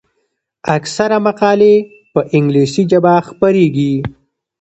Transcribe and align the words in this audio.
اکثره 0.77 1.17
مقالې 1.27 1.75
په 2.13 2.19
انګلیسي 2.37 2.83
ژبه 2.91 3.13
خپریږي. 3.27 3.95